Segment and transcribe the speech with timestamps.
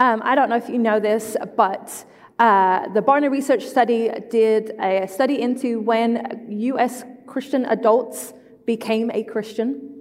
[0.00, 2.06] um, I don't know if you know this, but
[2.38, 7.04] uh, the Barna Research Study did a study into when U.S.
[7.26, 8.32] Christian adults
[8.64, 9.93] became a Christian.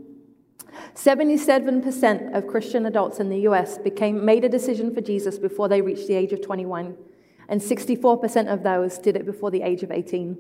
[0.96, 5.82] 77% of Christian adults in the US became, made a decision for Jesus before they
[5.82, 6.96] reached the age of 21,
[7.50, 10.38] and 64% of those did it before the age of 18.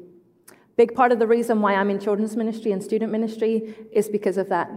[0.75, 4.38] Big part of the reason why I'm in children's ministry and student ministry is because
[4.38, 4.72] of that.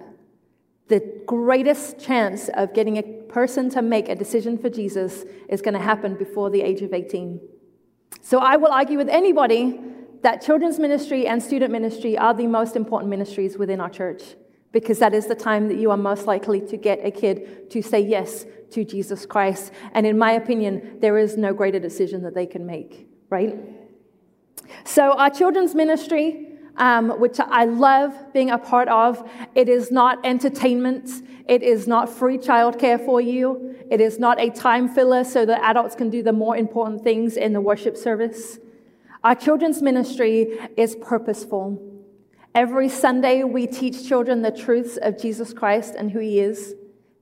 [0.88, 5.74] The greatest chance of getting a person to make a decision for Jesus is going
[5.74, 7.40] to happen before the age of 18.
[8.20, 9.80] So I will argue with anybody
[10.22, 14.22] that children's ministry and student ministry are the most important ministries within our church
[14.72, 17.82] because that is the time that you are most likely to get a kid to
[17.82, 19.72] say yes to Jesus Christ.
[19.92, 23.56] And in my opinion, there is no greater decision that they can make, right?
[24.84, 30.24] So, our children's ministry, um, which I love being a part of, it is not
[30.24, 31.10] entertainment.
[31.48, 33.76] It is not free childcare for you.
[33.90, 37.36] It is not a time filler so that adults can do the more important things
[37.36, 38.58] in the worship service.
[39.22, 41.95] Our children's ministry is purposeful.
[42.56, 46.74] Every Sunday, we teach children the truths of Jesus Christ and who he is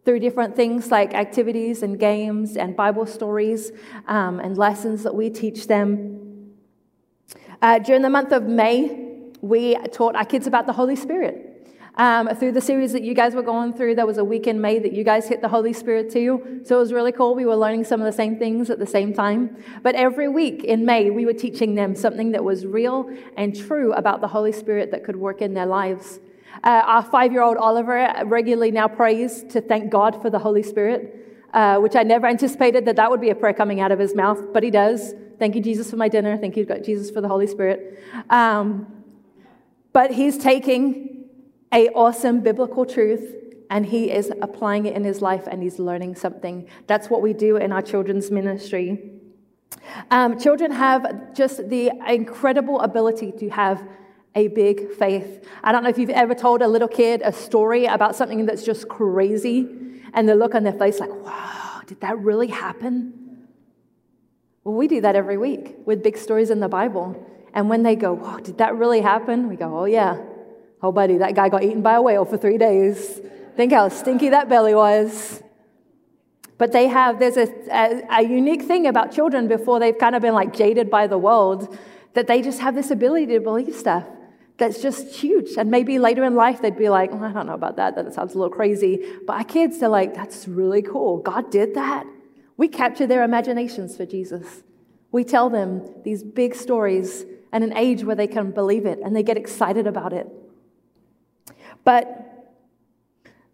[0.04, 3.72] through different things like activities and games and Bible stories
[4.06, 6.52] um, and lessons that we teach them.
[7.60, 11.53] Uh, during the month of May, we taught our kids about the Holy Spirit.
[11.97, 14.60] Um, through the series that you guys were going through, there was a week in
[14.60, 16.62] May that you guys hit the Holy Spirit too.
[16.65, 17.37] So it was really cool.
[17.37, 19.56] We were learning some of the same things at the same time.
[19.84, 23.93] But every week in May, we were teaching them something that was real and true
[23.93, 26.19] about the Holy Spirit that could work in their lives.
[26.65, 30.62] Uh, our five year old Oliver regularly now prays to thank God for the Holy
[30.62, 31.21] Spirit.
[31.53, 34.12] Uh, which I never anticipated that that would be a prayer coming out of his
[34.12, 35.15] mouth, but he does.
[35.38, 36.37] Thank you, Jesus, for my dinner.
[36.37, 38.03] Thank you, Jesus, for the Holy Spirit.
[38.28, 39.05] Um,
[39.93, 41.13] but he's taking
[41.74, 43.34] a awesome biblical truth
[43.68, 46.68] and he is applying it in his life and he's learning something.
[46.86, 49.10] That's what we do in our children's ministry.
[50.10, 53.82] Um, children have just the incredible ability to have
[54.36, 55.46] a big faith.
[55.62, 58.64] I don't know if you've ever told a little kid a story about something that's
[58.64, 59.68] just crazy
[60.12, 63.46] and the look on their face like, wow, did that really happen?
[64.62, 67.20] Well, we do that every week with big stories in the Bible.
[67.52, 69.48] And when they go, wow, did that really happen?
[69.48, 70.20] We go, oh, yeah.
[70.84, 73.18] Oh, buddy, that guy got eaten by a whale for three days.
[73.56, 75.42] Think how stinky that belly was.
[76.58, 80.20] But they have, there's a, a, a, unique thing about children before they've kind of
[80.20, 81.78] been like jaded by the world,
[82.12, 84.04] that they just have this ability to believe stuff
[84.58, 85.56] that's just huge.
[85.56, 88.34] And maybe later in life they'd be like, I don't know about that, that sounds
[88.34, 89.02] a little crazy.
[89.26, 91.16] But our kids, they're like, that's really cool.
[91.16, 92.06] God did that.
[92.58, 94.62] We capture their imaginations for Jesus.
[95.12, 97.24] We tell them these big stories
[97.54, 100.28] at an age where they can believe it and they get excited about it.
[101.84, 102.06] But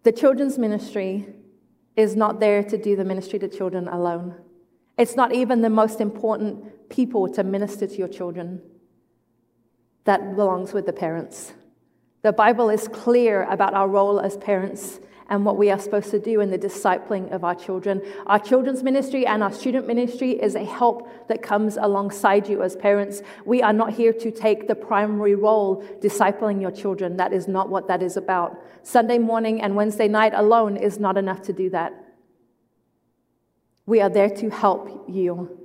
[0.03, 1.27] the children's ministry
[1.95, 4.35] is not there to do the ministry to children alone.
[4.97, 8.61] It's not even the most important people to minister to your children.
[10.05, 11.53] That belongs with the parents.
[12.21, 14.99] The Bible is clear about our role as parents
[15.31, 18.01] and what we are supposed to do in the discipling of our children.
[18.27, 22.75] Our children's ministry and our student ministry is a help that comes alongside you as
[22.75, 23.21] parents.
[23.45, 27.15] We are not here to take the primary role discipling your children.
[27.15, 28.61] That is not what that is about.
[28.83, 31.93] Sunday morning and Wednesday night alone is not enough to do that.
[33.85, 35.57] We are there to help you.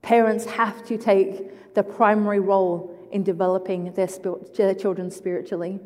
[0.00, 4.08] Parents have to take the primary role in developing their,
[4.56, 5.78] their children spiritually.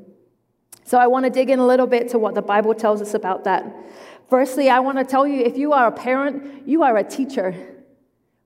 [0.85, 3.15] So I want to dig in a little bit to what the Bible tells us
[3.15, 3.65] about that.
[4.29, 7.55] Firstly, I want to tell you if you are a parent, you are a teacher.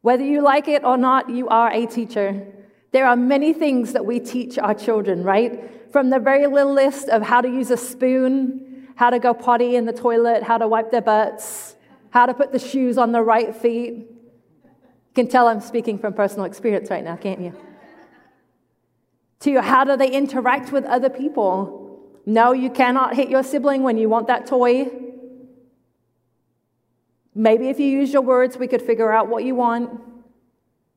[0.02, 2.46] Whether you like it or not, you are a teacher.
[2.92, 5.92] There are many things that we teach our children, right?
[5.92, 9.76] From the very little list of how to use a spoon, how to go potty
[9.76, 11.76] in the toilet, how to wipe their butts,
[12.10, 13.92] how to put the shoes on the right feet.
[13.94, 17.54] You can tell I'm speaking from personal experience right now, can't you?
[19.40, 21.85] To how do they interact with other people?
[22.26, 24.90] No, you cannot hit your sibling when you want that toy.
[27.34, 30.00] Maybe if you use your words, we could figure out what you want.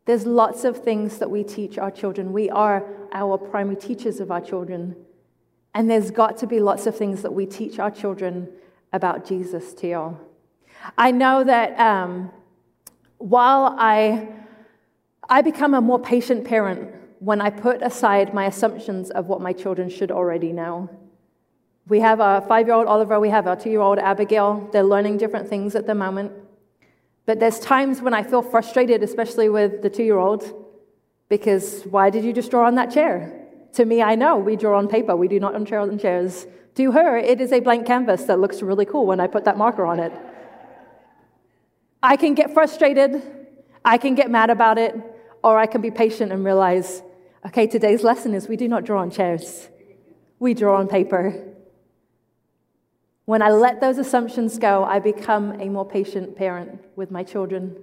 [0.06, 2.34] There's lots of things that we teach our children.
[2.34, 2.84] We are
[3.14, 4.96] our primary teachers of our children.
[5.76, 8.50] And there's got to be lots of things that we teach our children
[8.92, 10.18] about Jesus too.
[10.98, 12.32] I know that um,
[13.20, 14.30] while I,
[15.30, 19.54] I become a more patient parent when I put aside my assumptions of what my
[19.54, 20.90] children should already know.
[21.90, 24.70] We have a five year old Oliver, we have our two year old Abigail.
[24.72, 26.32] They're learning different things at the moment.
[27.26, 30.54] But there's times when I feel frustrated, especially with the two year old,
[31.30, 33.48] because why did you just draw on that chair?
[33.74, 35.66] To me, I know we draw on paper, we do not on
[35.98, 36.46] chairs.
[36.76, 39.58] To her, it is a blank canvas that looks really cool when I put that
[39.58, 40.14] marker on it.
[42.02, 43.22] I can get frustrated,
[43.84, 44.96] I can get mad about it,
[45.44, 47.02] or I can be patient and realize,
[47.48, 49.70] okay, today's lesson is we do not draw on chairs,
[50.38, 51.56] we draw on paper.
[53.30, 57.76] When I let those assumptions go, I become a more patient parent with my children.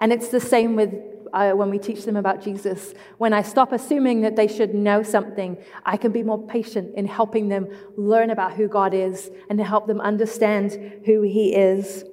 [0.00, 0.92] And it's the same with
[1.32, 2.92] uh, when we teach them about Jesus.
[3.16, 7.06] When I stop assuming that they should know something, I can be more patient in
[7.06, 12.04] helping them learn about who God is and to help them understand who He is.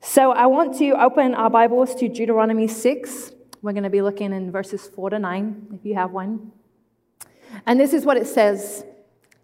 [0.00, 3.30] So I want to open our Bibles to Deuteronomy 6.
[3.62, 6.50] We're going to be looking in verses 4 to 9, if you have one.
[7.66, 8.84] And this is what it says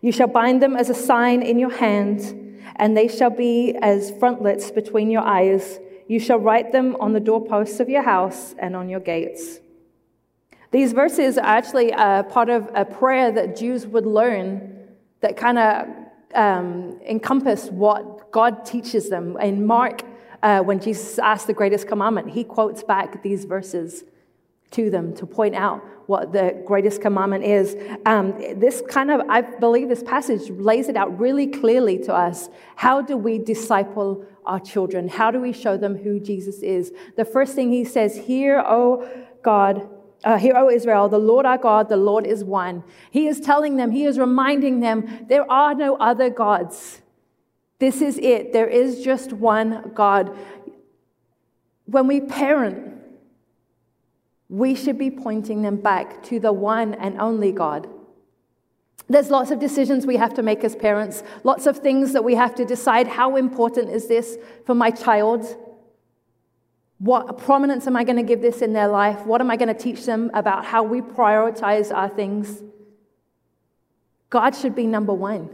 [0.00, 4.12] You shall bind them as a sign in your hand, and they shall be as
[4.18, 5.80] frontlets between your eyes.
[6.06, 9.60] You shall write them on the doorposts of your house and on your gates.
[10.70, 14.74] These verses are actually a part of a prayer that Jews would learn
[15.20, 15.88] that kind of
[16.34, 19.36] um, encompass what God teaches them.
[19.40, 20.02] In Mark,
[20.42, 24.04] uh, when Jesus asked the greatest commandment, he quotes back these verses
[24.70, 27.76] to them to point out what the greatest commandment is.
[28.06, 32.48] Um, this kind of, I believe this passage lays it out really clearly to us.
[32.76, 35.08] How do we disciple our children?
[35.08, 36.92] How do we show them who Jesus is?
[37.16, 39.06] The first thing he says, Hear, O
[39.42, 39.86] God,
[40.24, 42.84] uh, Hear, O Israel, the Lord our God, the Lord is one.
[43.10, 47.02] He is telling them, he is reminding them, there are no other gods.
[47.78, 48.52] This is it.
[48.52, 50.36] There is just one God.
[51.84, 52.97] When we parent,
[54.48, 57.88] we should be pointing them back to the one and only God.
[59.08, 62.34] There's lots of decisions we have to make as parents, lots of things that we
[62.34, 64.36] have to decide how important is this
[64.66, 65.56] for my child?
[66.98, 69.24] What prominence am I going to give this in their life?
[69.24, 72.62] What am I going to teach them about how we prioritize our things?
[74.30, 75.48] God should be number one.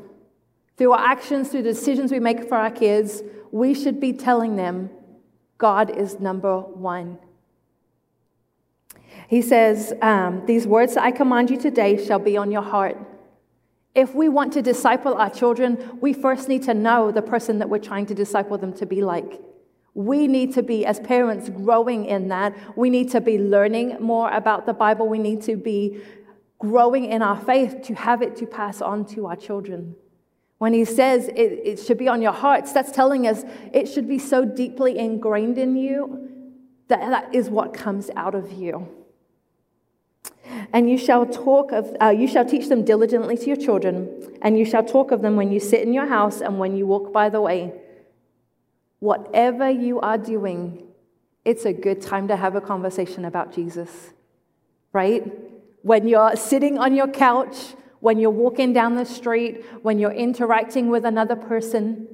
[0.76, 4.57] Through our actions, through the decisions we make for our kids, we should be telling
[4.57, 4.90] them
[5.59, 7.19] God is number one.
[9.28, 12.97] He says, um, These words that I command you today shall be on your heart.
[13.95, 17.69] If we want to disciple our children, we first need to know the person that
[17.69, 19.40] we're trying to disciple them to be like.
[19.95, 22.57] We need to be, as parents, growing in that.
[22.76, 25.09] We need to be learning more about the Bible.
[25.09, 26.02] We need to be
[26.59, 29.95] growing in our faith to have it to pass on to our children.
[30.59, 34.09] When he says it, it should be on your hearts, that's telling us it should
[34.09, 36.28] be so deeply ingrained in you
[36.88, 38.88] that that is what comes out of you.
[40.73, 44.58] And you shall talk of, uh, you shall teach them diligently to your children, and
[44.58, 47.12] you shall talk of them when you sit in your house and when you walk
[47.12, 47.73] by the way.
[49.00, 50.87] Whatever you are doing,
[51.44, 54.12] it's a good time to have a conversation about Jesus,
[54.92, 55.23] right?
[55.82, 60.88] When you're sitting on your couch, when you're walking down the street, when you're interacting
[60.88, 62.08] with another person,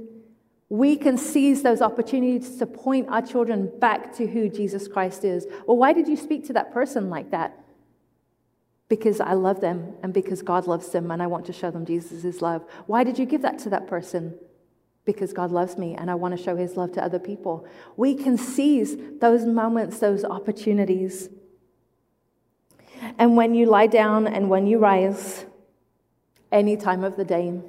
[0.69, 5.47] we can seize those opportunities to point our children back to who Jesus Christ is.
[5.67, 7.59] Well, why did you speak to that person like that?
[8.91, 11.87] Because I love them and because God loves them and I want to show them
[11.87, 12.63] Jesus' love.
[12.87, 14.35] Why did you give that to that person?
[15.07, 17.67] Because God loves me and I want to show his love to other people.
[17.97, 21.31] We can seize those moments, those opportunities.
[23.17, 25.47] and when you lie down and when you rise,
[26.53, 27.61] any time of the day.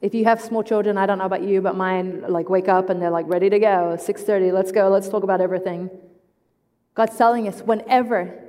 [0.00, 2.90] If you have small children, I don't know about you, but mine like wake up
[2.90, 3.96] and they're like ready to go.
[3.98, 4.88] 6:30, let's go.
[4.88, 5.90] Let's talk about everything.
[6.94, 8.41] God's telling us whenever,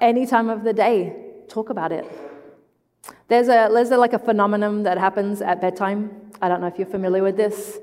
[0.00, 1.16] any time of the day,
[1.48, 2.04] talk about it.
[3.28, 6.10] There's a there's a, like a phenomenon that happens at bedtime.
[6.40, 7.78] I don't know if you're familiar with this.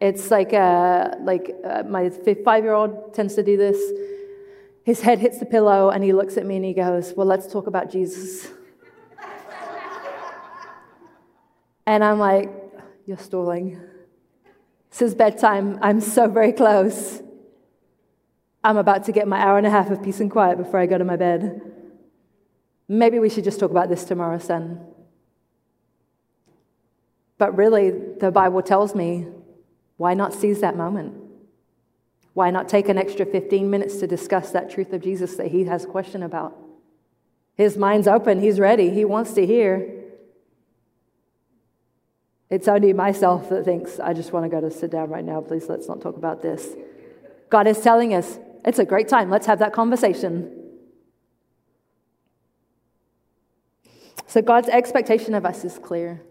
[0.00, 2.10] It's like uh, like uh, my
[2.44, 3.78] five year old tends to do this.
[4.84, 7.46] His head hits the pillow and he looks at me and he goes, "Well, let's
[7.46, 8.48] talk about Jesus."
[11.86, 12.50] and I'm like,
[13.06, 13.80] "You're stalling."
[14.90, 15.78] This is bedtime.
[15.82, 17.22] I'm so very close.
[18.62, 20.86] I'm about to get my hour and a half of peace and quiet before I
[20.86, 21.60] go to my bed.
[22.88, 24.80] Maybe we should just talk about this tomorrow, son.
[27.38, 29.26] But really, the Bible tells me
[29.96, 31.14] why not seize that moment?
[32.34, 35.64] Why not take an extra 15 minutes to discuss that truth of Jesus that he
[35.64, 36.56] has a question about?
[37.54, 40.00] His mind's open, he's ready, he wants to hear.
[42.48, 45.40] It's only myself that thinks, I just want to go to sit down right now.
[45.40, 46.66] Please, let's not talk about this.
[47.48, 49.30] God is telling us, it's a great time.
[49.30, 50.56] Let's have that conversation.
[54.26, 56.22] So, God's expectation of us is clear.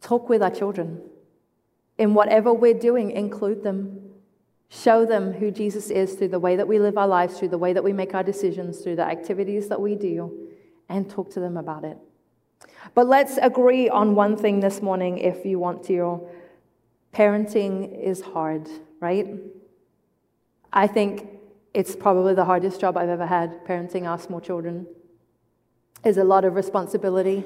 [0.00, 1.00] Talk with our children.
[1.96, 4.10] In whatever we're doing, include them.
[4.68, 7.58] Show them who Jesus is through the way that we live our lives, through the
[7.58, 10.48] way that we make our decisions, through the activities that we do,
[10.88, 11.98] and talk to them about it.
[12.94, 16.26] But let's agree on one thing this morning if you want to.
[17.12, 18.68] Parenting is hard,
[19.00, 19.26] right?
[20.72, 21.28] I think
[21.74, 24.86] it's probably the hardest job I've ever had, parenting our small children.
[26.04, 27.44] Is a lot of responsibility,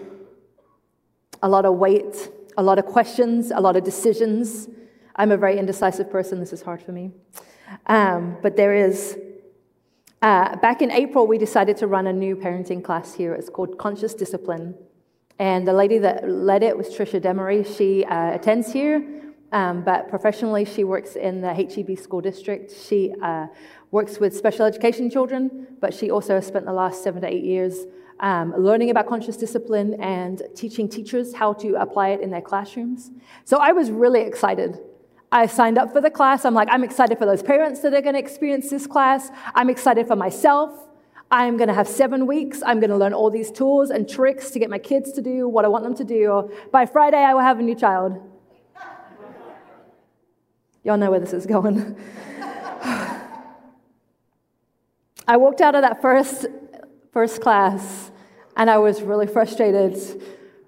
[1.42, 4.68] a lot of weight, a lot of questions, a lot of decisions.
[5.16, 6.40] I'm a very indecisive person.
[6.40, 7.10] This is hard for me.
[7.86, 9.18] Um, but there is,
[10.22, 13.34] uh, back in April, we decided to run a new parenting class here.
[13.34, 14.74] It's called Conscious Discipline.
[15.38, 17.66] And the lady that led it was Trisha Demery.
[17.76, 19.04] She uh, attends here,
[19.52, 22.74] um, but professionally, she works in the HEB school district.
[22.76, 23.46] She uh,
[23.90, 27.44] works with special education children, but she also has spent the last seven to eight
[27.44, 27.86] years
[28.20, 33.10] um, learning about conscious discipline and teaching teachers how to apply it in their classrooms.
[33.44, 34.78] So I was really excited.
[35.30, 36.44] I signed up for the class.
[36.44, 39.30] I'm like, I'm excited for those parents that are going to experience this class.
[39.54, 40.88] I'm excited for myself.
[41.30, 42.62] I'm going to have seven weeks.
[42.64, 45.48] I'm going to learn all these tools and tricks to get my kids to do
[45.48, 46.50] what I want them to do.
[46.70, 48.20] By Friday, I will have a new child.
[50.86, 51.96] Y'all know where this is going.
[55.26, 56.46] I walked out of that first
[57.12, 58.12] first class,
[58.56, 59.98] and I was really frustrated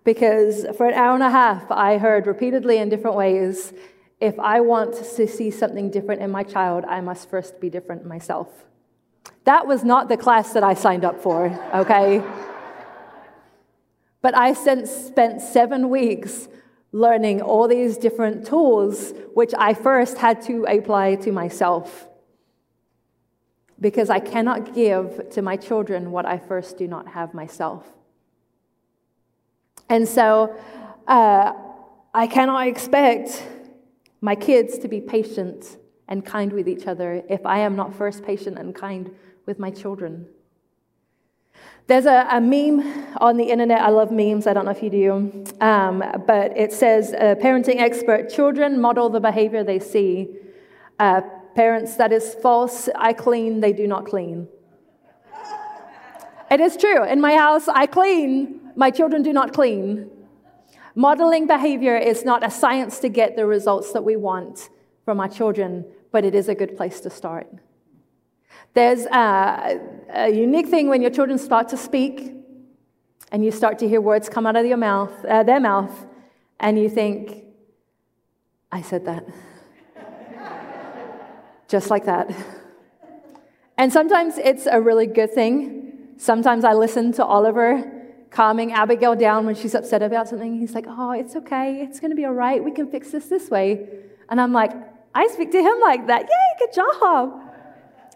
[0.02, 3.72] because for an hour and a half, I heard repeatedly in different ways
[4.20, 8.04] if I want to see something different in my child, I must first be different
[8.04, 8.48] myself.
[9.44, 12.24] That was not the class that I signed up for, okay?
[14.20, 16.48] But I since spent seven weeks
[16.92, 22.08] learning all these different tools, which I first had to apply to myself
[23.80, 27.86] because I cannot give to my children what I first do not have myself.
[29.88, 30.56] And so
[31.06, 31.52] uh,
[32.12, 33.44] I cannot expect
[34.20, 35.76] my kids to be patient
[36.08, 39.14] and kind with each other if I am not first patient and kind
[39.46, 40.26] with my children.
[41.88, 43.80] There's a, a meme on the internet.
[43.80, 44.46] I love memes.
[44.46, 45.44] I don't know if you do.
[45.60, 50.28] Um, but it says, parenting expert children model the behavior they see.
[50.98, 51.22] Uh,
[51.58, 52.88] Parents, that is false.
[52.94, 54.46] I clean, they do not clean.
[56.52, 57.04] It is true.
[57.04, 60.08] In my house, I clean, my children do not clean.
[60.94, 64.68] Modeling behavior is not a science to get the results that we want
[65.04, 67.48] from our children, but it is a good place to start.
[68.74, 72.32] There's a, a unique thing when your children start to speak
[73.32, 76.06] and you start to hear words come out of your mouth, uh, their mouth,
[76.60, 77.44] and you think,
[78.70, 79.26] I said that
[81.68, 82.30] just like that.
[83.76, 86.14] And sometimes it's a really good thing.
[86.16, 87.94] Sometimes I listen to Oliver
[88.30, 90.58] calming Abigail down when she's upset about something.
[90.58, 91.80] He's like, Oh, it's okay.
[91.82, 92.62] It's going to be all right.
[92.62, 93.88] We can fix this this way.
[94.28, 94.72] And I'm like,
[95.14, 96.22] I speak to him like that.
[96.22, 97.47] Yay, good job.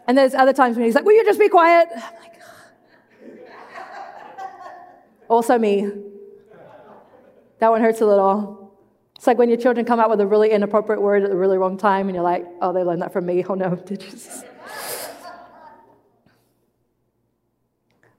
[0.07, 1.89] And there's other times when he's like, Will you just be quiet?
[1.93, 2.33] I'm like,
[5.29, 5.89] also me.
[7.59, 8.75] That one hurts a little.
[9.15, 11.57] It's like when your children come out with a really inappropriate word at the really
[11.57, 13.43] wrong time, and you're like, oh, they learned that from me.
[13.49, 14.09] Oh no, did you?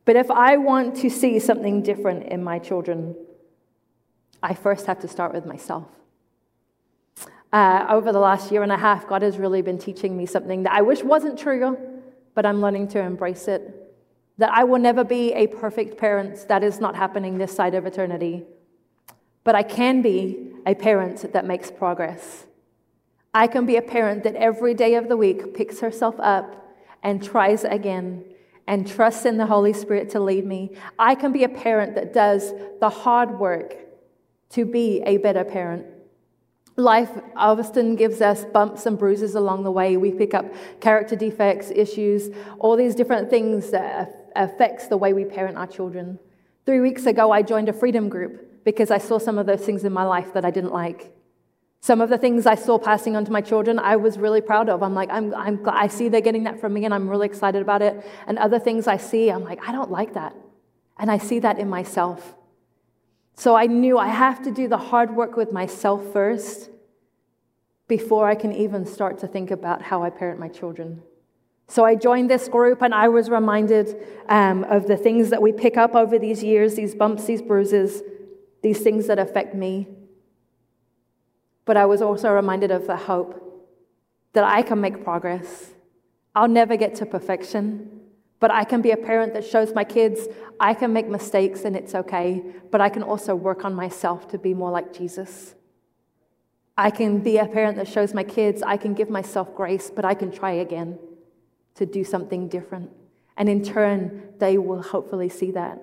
[0.05, 3.17] But if I want to see something different in my children,
[4.43, 5.87] I first have to start with myself.
[7.55, 10.65] Uh, over the last year and a half, God has really been teaching me something
[10.65, 11.79] that I wish wasn't true,
[12.35, 13.81] but I'm learning to embrace it.
[14.39, 16.49] that I will never be a perfect parent.
[16.49, 18.43] That is not happening this side of eternity.
[19.45, 22.47] But I can be a parent that makes progress.
[23.33, 27.23] I can be a parent that every day of the week picks herself up and
[27.23, 28.25] tries again
[28.67, 30.77] and trusts in the Holy Spirit to lead me.
[30.99, 33.77] I can be a parent that does the hard work
[34.51, 35.87] to be a better parent.
[36.77, 39.97] Life often gives us bumps and bruises along the way.
[39.97, 40.47] We pick up
[40.81, 46.19] character defects, issues, all these different things that affects the way we parent our children.
[46.67, 49.85] Three weeks ago, I joined a freedom group because I saw some of those things
[49.85, 51.15] in my life that I didn't like.
[51.81, 54.69] Some of the things I saw passing on to my children, I was really proud
[54.69, 54.83] of.
[54.83, 57.61] I'm like, I'm, I'm, I see they're getting that from me, and I'm really excited
[57.61, 58.05] about it.
[58.27, 60.35] And other things I see, I'm like, I don't like that.
[60.99, 62.35] And I see that in myself.
[63.35, 66.71] So I knew I have to do the hard work with myself first
[67.89, 71.03] before I can even start to think about how I parent my children.
[71.67, 73.97] So I joined this group and I was reminded
[74.29, 78.03] um, of the things that we pick up over these years these bumps, these bruises,
[78.63, 79.89] these things that affect me.
[81.65, 83.41] But I was also reminded of the hope
[84.35, 85.73] that I can make progress.
[86.35, 87.94] I'll never get to perfection,
[88.45, 90.29] but I can be a parent that shows my kids
[90.61, 94.39] I can make mistakes and it's okay, but I can also work on myself to
[94.39, 95.55] be more like Jesus.
[96.77, 100.05] I can be a parent that shows my kids I can give myself grace, but
[100.05, 100.99] I can try again
[101.77, 102.91] to do something different.
[103.39, 105.83] And in turn, they will hopefully see that.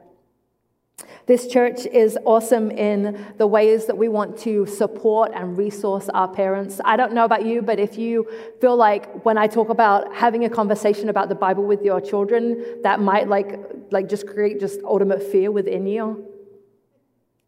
[1.26, 6.28] This church is awesome in the ways that we want to support and resource our
[6.28, 6.82] parents.
[6.84, 8.28] I don't know about you, but if you
[8.60, 12.82] feel like when I talk about having a conversation about the Bible with your children,
[12.84, 13.60] that might like,
[13.92, 16.26] like just create just ultimate fear within you,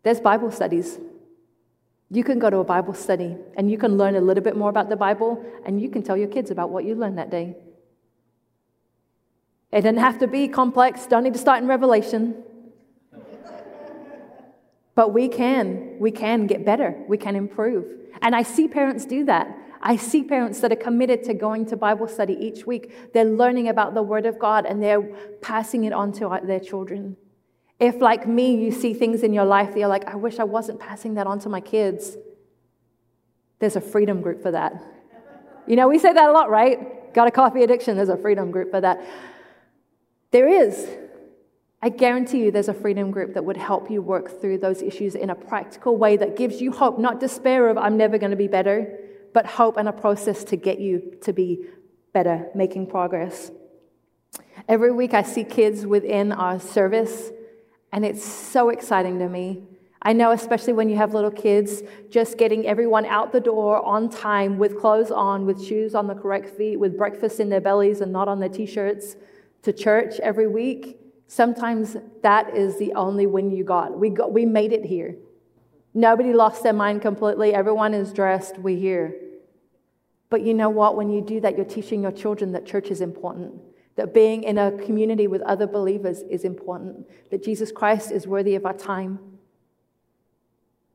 [0.04, 1.00] there's Bible studies.
[2.10, 4.70] You can go to a Bible study and you can learn a little bit more
[4.70, 7.56] about the Bible and you can tell your kids about what you learned that day.
[9.72, 12.44] It doesn't have to be complex, don't need to start in Revelation.
[14.96, 17.86] But we can, we can get better, we can improve.
[18.22, 19.58] And I see parents do that.
[19.82, 23.14] I see parents that are committed to going to Bible study each week.
[23.14, 25.02] They're learning about the Word of God and they're
[25.42, 27.18] passing it on to their children.
[27.80, 30.46] If, like me, you see things in your life that you're like, I wish I
[30.46, 32.16] wasn't passing that on to my kids,
[33.60, 34.74] there's a freedom group for that.
[35.68, 37.14] You know, we say that a lot, right?
[37.14, 39.06] Got a coffee addiction, there's a freedom group for that.
[40.32, 40.88] There is.
[41.84, 45.16] I guarantee you there's a freedom group that would help you work through those issues
[45.16, 48.38] in a practical way that gives you hope, not despair of I'm never going to
[48.38, 49.00] be better,
[49.34, 51.66] but hope and a process to get you to be
[52.14, 53.52] better, making progress.
[54.70, 57.32] Every week I see kids within our service,
[57.92, 59.64] and it's so exciting to me.
[60.02, 64.10] I know, especially when you have little kids, just getting everyone out the door on
[64.10, 68.00] time with clothes on, with shoes on the correct feet, with breakfast in their bellies
[68.00, 69.18] and not on their t shirts
[69.64, 73.98] to church every week, sometimes that is the only win you got.
[73.98, 75.16] We, got, we made it here.
[75.94, 77.54] Nobody lost their mind completely.
[77.54, 78.58] Everyone is dressed.
[78.58, 79.16] We're here.
[80.30, 80.96] But you know what?
[80.96, 83.54] When you do that, you're teaching your children that church is important,
[83.96, 88.56] that being in a community with other believers is important, that Jesus Christ is worthy
[88.56, 89.20] of our time.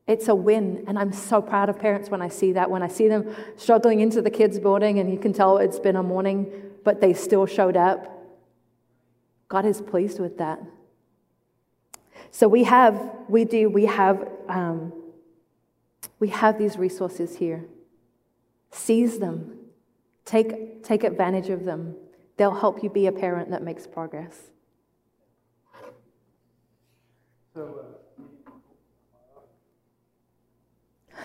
[0.07, 2.69] It's a win, and I'm so proud of parents when I see that.
[2.69, 5.95] When I see them struggling into the kids' building, and you can tell it's been
[5.95, 6.51] a morning,
[6.83, 8.18] but they still showed up
[9.49, 10.61] God is pleased with that.
[12.31, 14.93] So we have, we do, we have, um,
[16.19, 17.65] we have these resources here.
[18.71, 19.57] Seize them.
[20.25, 21.95] Take, take advantage of them.
[22.37, 24.51] They'll help you be a parent that makes progress.
[27.55, 27.81] So,
[31.17, 31.21] uh,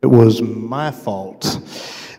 [0.00, 1.58] it was my fault.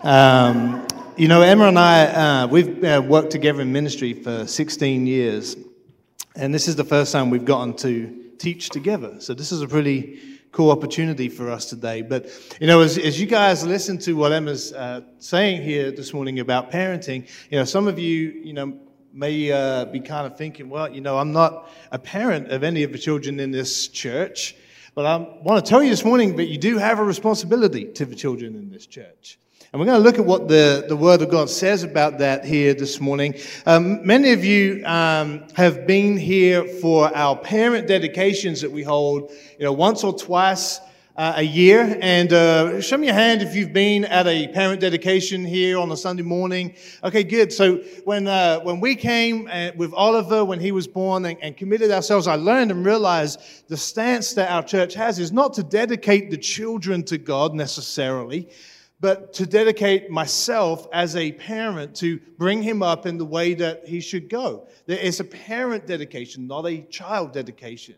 [0.03, 5.05] Um, you know, Emma and I, uh, we've uh, worked together in ministry for 16
[5.05, 5.57] years,
[6.35, 9.19] and this is the first time we've gotten to teach together.
[9.19, 10.19] So this is a pretty
[10.51, 12.01] cool opportunity for us today.
[12.01, 16.13] But, you know, as, as you guys listen to what Emma's uh, saying here this
[16.13, 18.77] morning about parenting, you know, some of you, you know,
[19.13, 22.83] may uh, be kind of thinking, well, you know, I'm not a parent of any
[22.83, 24.55] of the children in this church,
[24.95, 28.05] but I want to tell you this morning that you do have a responsibility to
[28.05, 29.37] the children in this church.
[29.73, 32.43] And we're going to look at what the, the Word of God says about that
[32.43, 33.35] here this morning.
[33.65, 39.31] Um, many of you um, have been here for our parent dedications that we hold,
[39.57, 40.81] you know, once or twice
[41.15, 41.97] uh, a year.
[42.01, 45.89] And uh, show me your hand if you've been at a parent dedication here on
[45.89, 46.75] a Sunday morning.
[47.05, 47.53] Okay, good.
[47.53, 51.55] So when uh, when we came uh, with Oliver when he was born and, and
[51.55, 55.63] committed ourselves, I learned and realized the stance that our church has is not to
[55.63, 58.49] dedicate the children to God necessarily
[59.01, 63.87] but to dedicate myself as a parent to bring him up in the way that
[63.87, 64.67] he should go.
[64.85, 67.95] Is a parent dedication, not a child dedication.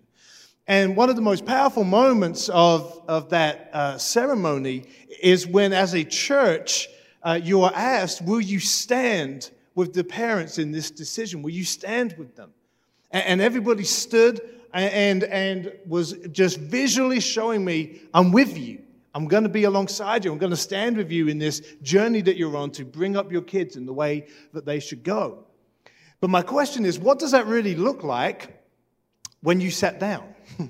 [0.65, 4.85] And one of the most powerful moments of, of that uh, ceremony
[5.21, 6.87] is when, as a church,
[7.21, 11.41] uh, you are asked, Will you stand with the parents in this decision?
[11.41, 12.53] Will you stand with them?
[13.11, 14.39] And, and everybody stood
[14.73, 18.83] and, and was just visually showing me, I'm with you.
[19.13, 20.31] I'm going to be alongside you.
[20.31, 23.31] I'm going to stand with you in this journey that you're on to bring up
[23.31, 25.45] your kids in the way that they should go.
[26.19, 28.63] But my question is, what does that really look like
[29.41, 30.33] when you sat down?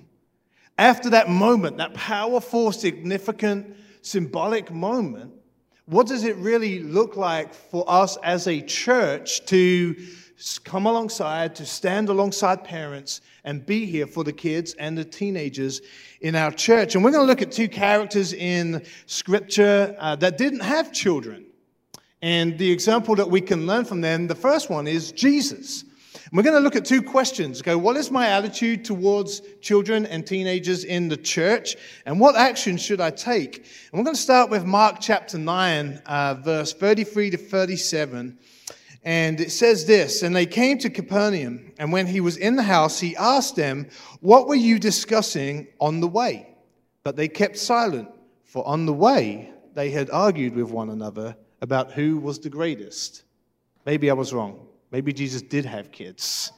[0.78, 5.32] After that moment, that powerful, significant, symbolic moment,
[5.86, 9.96] what does it really look like for us as a church to
[10.64, 15.82] come alongside, to stand alongside parents and be here for the kids and the teenagers
[16.22, 16.96] in our church.
[16.96, 21.46] And we're going to look at two characters in Scripture uh, that didn't have children.
[22.22, 25.84] And the example that we can learn from them, the first one is Jesus.
[26.14, 27.62] And we're going to look at two questions.
[27.62, 31.76] Go, what is my attitude towards children and teenagers in the church?
[32.06, 33.58] And what action should I take?
[33.58, 38.38] And we're going to start with Mark chapter 9, uh, verse 33 to 37.
[39.04, 42.64] And it says this And they came to Capernaum, and when he was in the
[42.64, 43.90] house, he asked them,
[44.22, 46.56] What were you discussing on the way?
[47.04, 48.10] But they kept silent,
[48.44, 53.24] for on the way they had argued with one another about who was the greatest.
[53.86, 54.68] Maybe I was wrong.
[54.92, 56.52] Maybe Jesus did have kids.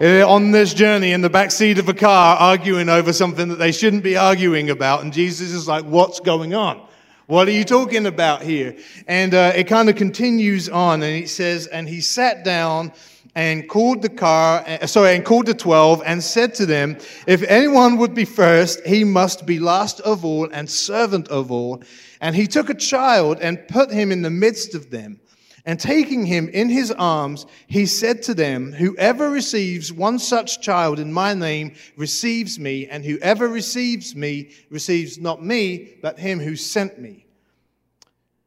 [0.00, 3.72] On this journey in the back seat of a car, arguing over something that they
[3.72, 5.02] shouldn't be arguing about.
[5.02, 6.88] And Jesus is like, What's going on?
[7.26, 8.76] What are you talking about here?
[9.06, 12.92] And uh, it kind of continues on, and he says, And he sat down
[13.34, 17.42] and called the car, uh, sorry, and called the twelve and said to them, If
[17.44, 21.82] anyone would be first, he must be last of all and servant of all.
[22.20, 25.20] And he took a child and put him in the midst of them.
[25.64, 30.98] And taking him in his arms, he said to them, Whoever receives one such child
[30.98, 36.56] in my name receives me, and whoever receives me receives not me, but him who
[36.56, 37.26] sent me.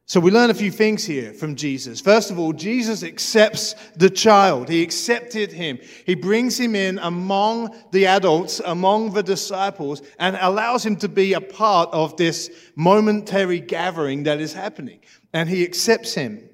[0.08, 2.00] So we learn a few things here from Jesus.
[2.00, 4.70] First of all, Jesus accepts the child.
[4.70, 5.80] He accepted him.
[6.06, 11.34] He brings him in among the adults, among the disciples, and allows him to be
[11.34, 15.00] a part of this momentary gathering that is happening.
[15.34, 16.50] And he accepts him.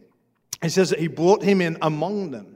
[0.62, 2.56] It says that he brought him in among them.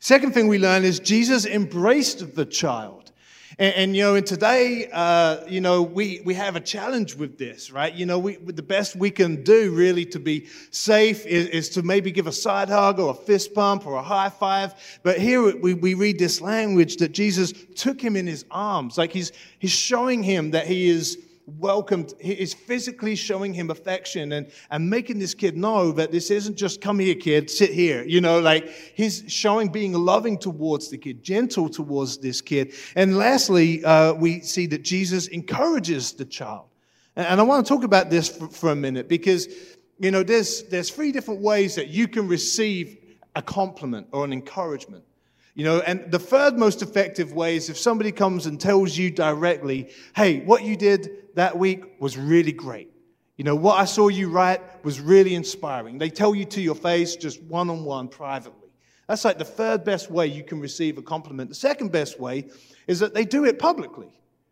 [0.00, 3.12] Second thing we learn is Jesus embraced the child.
[3.58, 7.38] And, and you know, and today, uh, you know, we, we have a challenge with
[7.38, 7.92] this, right?
[7.94, 11.82] You know, we, the best we can do really to be safe is, is to
[11.82, 15.00] maybe give a side hug or a fist bump or a high five.
[15.02, 18.98] But here we, we read this language that Jesus took him in his arms.
[18.98, 24.32] Like he's, he's showing him that he is welcomed, he is physically showing him affection
[24.32, 28.02] and, and making this kid know that this isn't just come here, kid, sit here.
[28.02, 32.74] You know, like he's showing being loving towards the kid, gentle towards this kid.
[32.96, 36.66] And lastly, uh, we see that Jesus encourages the child.
[37.14, 39.48] And, I want to talk about this for, for a minute because,
[39.98, 42.98] you know, there's, there's three different ways that you can receive
[43.34, 45.04] a compliment or an encouragement.
[45.54, 49.10] You know, and the third most effective way is if somebody comes and tells you
[49.10, 52.90] directly, hey, what you did that week was really great.
[53.36, 55.98] You know, what I saw you write was really inspiring.
[55.98, 58.70] They tell you to your face, just one on one, privately.
[59.06, 61.50] That's like the third best way you can receive a compliment.
[61.50, 62.48] The second best way
[62.86, 64.08] is that they do it publicly,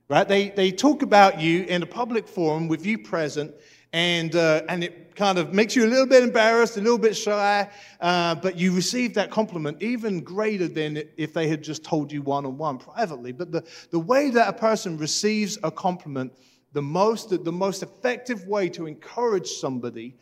[0.08, 0.28] right?
[0.28, 3.54] They, they talk about you in a public forum with you present,
[3.94, 7.16] and, uh, and it kind of makes you a little bit embarrassed, a little bit
[7.16, 7.68] shy,
[8.00, 12.20] uh, but you receive that compliment even greater than if they had just told you
[12.20, 13.32] one on one privately.
[13.32, 16.32] But the, the way that a person receives a compliment,
[16.74, 20.16] the most, the most effective way to encourage somebody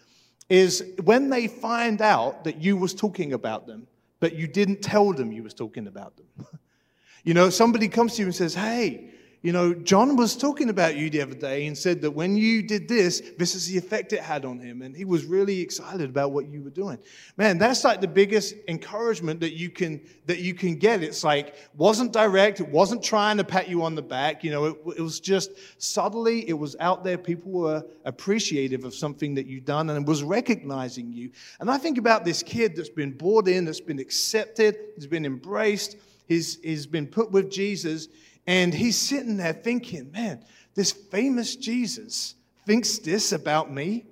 [0.49, 3.87] is when they find out that you was talking about them,
[4.21, 6.47] but you didn't tell them you was talking about them.
[7.25, 9.11] you know, somebody comes to you and says, hey,
[9.43, 12.63] you know, John was talking about you the other day and said that when you
[12.63, 14.83] did this, this is the effect it had on him.
[14.83, 16.97] And he was really excited about what you were doing.
[17.37, 21.03] Man, that's like the biggest encouragement that you can, that you can get.
[21.03, 22.61] It's like, wasn't direct.
[22.61, 24.45] It wasn't trying to pat you on the back.
[24.45, 27.19] You know, it, it was just subtly, it was out there.
[27.19, 31.33] People were appreciative of something that you'd done and was recognizing you.
[31.59, 35.27] And I think about this kid that's been brought in, that's been accepted, has been
[35.27, 35.97] embraced,
[36.29, 38.07] he's, he's been put with Jesus
[38.47, 42.35] and he's sitting there thinking, man, this famous Jesus
[42.67, 44.05] thinks this about me.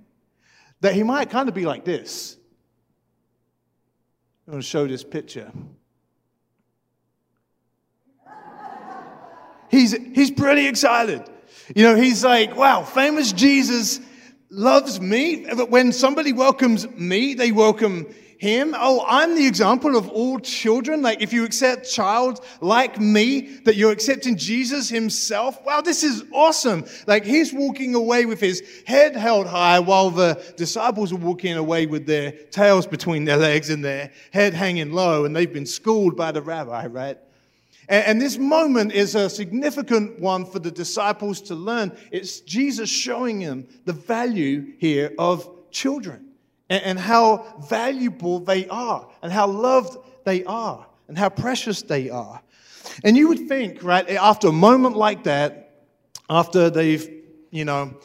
[0.80, 2.36] That he might kind of be like this.
[4.46, 5.52] I'm going to show this picture.
[9.70, 11.22] He's, he's pretty excited.
[11.76, 14.00] You know, he's like, wow, famous Jesus
[14.50, 15.46] loves me.
[15.54, 18.74] But when somebody welcomes me, they welcome him.
[18.76, 21.02] Oh, I'm the example of all children.
[21.02, 25.62] Like, if you accept child like me, that you're accepting Jesus himself.
[25.66, 26.86] Wow, this is awesome.
[27.06, 31.84] Like, he's walking away with his head held high while the disciples are walking away
[31.84, 36.16] with their tails between their legs and their head hanging low, and they've been schooled
[36.16, 37.18] by the rabbi, right?
[37.90, 41.92] And, this moment is a significant one for the disciples to learn.
[42.10, 46.29] It's Jesus showing them the value here of children
[46.70, 52.08] and, and how valuable they are, and how loved they are, and how precious they
[52.08, 52.40] are.
[53.04, 55.84] And you would think, right, after a moment like that,
[56.30, 57.98] after they've, you know,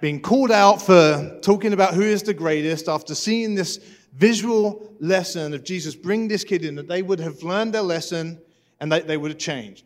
[0.00, 3.78] been called out for talking about who is the greatest, after seeing this
[4.14, 8.40] visual lesson of Jesus bring this kid in, that they would have learned their lesson
[8.80, 9.84] and they, they would have changed.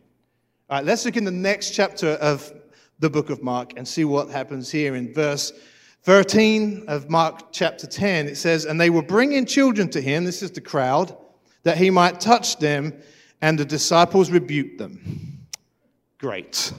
[0.69, 2.51] All right, let's look in the next chapter of
[2.99, 5.53] the book of Mark and see what happens here in verse
[6.07, 10.41] 13 of Mark chapter 10, it says, And they were bringing children to him, this
[10.41, 11.13] is the crowd,
[11.63, 12.93] that he might touch them,
[13.41, 15.45] and the disciples rebuked them.
[16.17, 16.71] Great.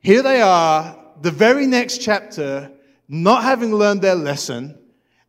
[0.00, 2.72] Here they are, the very next chapter,
[3.06, 4.76] not having learned their lesson,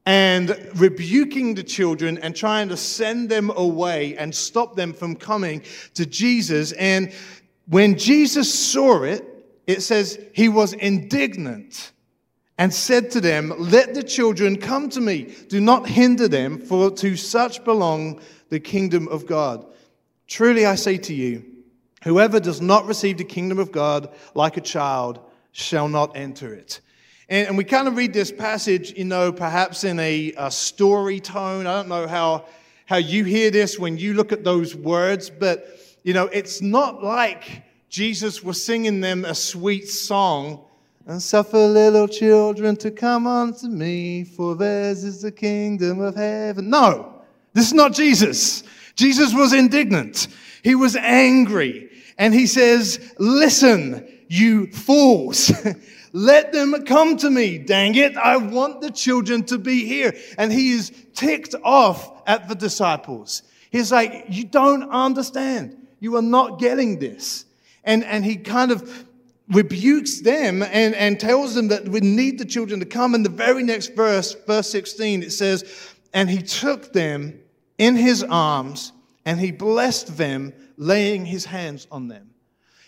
[0.07, 5.61] and rebuking the children and trying to send them away and stop them from coming
[5.93, 6.71] to Jesus.
[6.71, 7.13] And
[7.67, 9.23] when Jesus saw it,
[9.67, 11.91] it says he was indignant
[12.61, 15.33] and said to them, Let the children come to me.
[15.47, 19.65] Do not hinder them, for to such belong the kingdom of God.
[20.27, 21.43] Truly I say to you,
[22.03, 25.21] whoever does not receive the kingdom of God like a child
[25.51, 26.81] shall not enter it.
[27.29, 31.19] And, and we kind of read this passage, you know, perhaps in a, a story
[31.19, 31.65] tone.
[31.65, 32.45] I don't know how,
[32.85, 37.03] how you hear this when you look at those words, but, you know, it's not
[37.03, 40.67] like Jesus was singing them a sweet song
[41.05, 46.69] and suffer little children to come unto me, for theirs is the kingdom of heaven.
[46.69, 47.21] No,
[47.53, 48.63] this is not Jesus.
[48.95, 50.27] Jesus was indignant.
[50.63, 51.89] He was angry.
[52.17, 55.51] And he says, Listen, you fools.
[56.13, 57.57] Let them come to me.
[57.57, 58.17] Dang it.
[58.17, 60.13] I want the children to be here.
[60.37, 63.43] And he is ticked off at the disciples.
[63.71, 65.77] He's like, You don't understand.
[65.99, 67.45] You are not getting this.
[67.83, 69.05] And, and he kind of
[69.51, 73.13] rebukes them and, and tells them that we need the children to come.
[73.15, 77.39] In the very next verse, verse 16, it says, And he took them
[77.77, 78.93] in his arms
[79.25, 82.31] and he blessed them, laying his hands on them.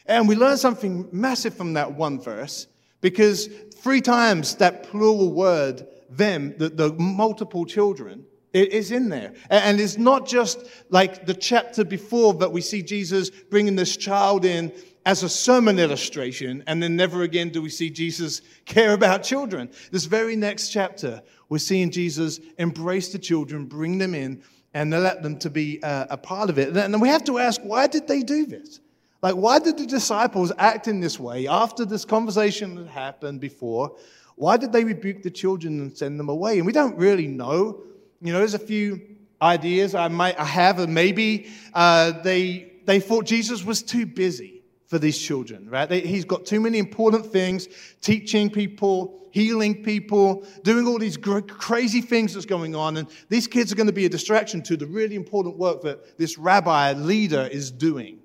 [0.06, 2.68] And we learn something massive from that one verse
[3.02, 9.34] because three times that plural word, them, the, the multiple children, it is in there.
[9.50, 14.46] And it's not just like the chapter before that we see Jesus bringing this child
[14.46, 14.72] in
[15.06, 19.70] as a sermon illustration, and then never again do we see Jesus care about children.
[19.92, 24.42] This very next chapter, we're seeing Jesus embrace the children, bring them in,
[24.74, 26.76] and let them to be a, a part of it.
[26.76, 28.80] And we have to ask, why did they do this?
[29.22, 33.96] Like, why did the disciples act in this way after this conversation had happened before?
[34.36, 36.58] Why did they rebuke the children and send them away?
[36.58, 37.84] And we don't really know.
[38.22, 39.02] You know, there's a few
[39.42, 44.63] ideas I might I have, and maybe uh, they they thought Jesus was too busy
[44.88, 45.90] for these children, right?
[45.90, 47.68] He's got too many important things
[48.02, 52.98] teaching people, healing people, doing all these crazy things that's going on.
[52.98, 56.18] And these kids are going to be a distraction to the really important work that
[56.18, 58.20] this rabbi leader is doing.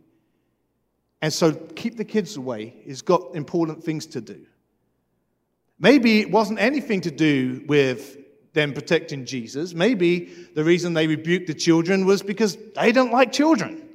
[1.23, 2.75] And so keep the kids away.
[2.85, 4.44] He's got important things to do.
[5.79, 8.18] Maybe it wasn't anything to do with
[8.53, 9.75] them protecting Jesus.
[9.75, 13.88] Maybe the reason they rebuked the children was because they don't like children.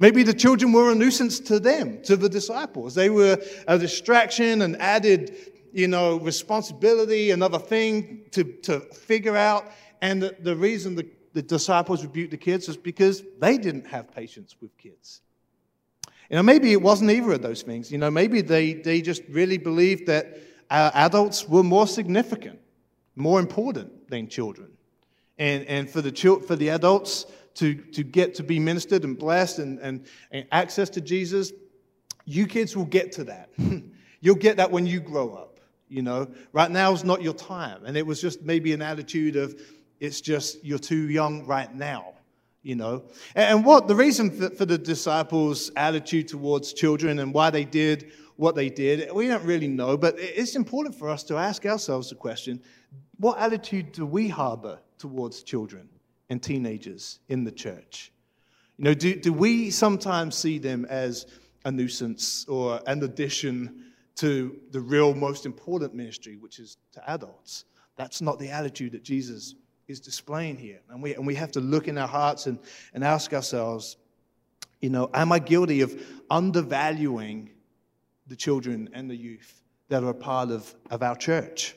[0.00, 2.94] Maybe the children were a nuisance to them, to the disciples.
[2.94, 5.36] They were a distraction, and added,
[5.72, 9.70] you know, responsibility, another thing to, to figure out.
[10.00, 14.10] And the, the reason the, the disciples rebuked the kids is because they didn't have
[14.10, 15.20] patience with kids.
[16.30, 17.92] You know, maybe it wasn't either of those things.
[17.92, 20.38] You know, maybe they, they just really believed that
[20.70, 22.58] uh, adults were more significant,
[23.16, 24.70] more important than children.
[25.36, 26.12] And, and for, the,
[26.46, 30.88] for the adults, to, to get to be ministered and blessed and, and, and access
[30.90, 31.52] to Jesus,
[32.24, 33.50] you kids will get to that.
[34.20, 35.60] You'll get that when you grow up.
[35.88, 37.84] You know, right now is not your time.
[37.84, 39.60] And it was just maybe an attitude of,
[39.98, 42.14] it's just you're too young right now
[42.62, 43.02] you know.
[43.34, 48.12] And what the reason for, for, the disciples' attitude towards children and why they did
[48.36, 52.08] what they did, we don't really know, but it's important for us to ask ourselves
[52.08, 52.62] the question
[53.18, 55.88] what attitude do we harbor towards children?
[56.30, 58.12] And teenagers in the church?
[58.78, 61.26] You know, do, do we sometimes see them as
[61.64, 67.64] a nuisance or an addition to the real most important ministry, which is to adults.
[67.96, 69.54] That's not the attitude that Jesus
[69.88, 70.80] is displaying here.
[70.90, 72.58] And we, and we have to look in our hearts and,
[72.94, 73.96] and ask ourselves,
[74.80, 75.98] you know, am I guilty of
[76.30, 77.50] undervaluing
[78.26, 81.74] the children and the youth that are a part of, of our church?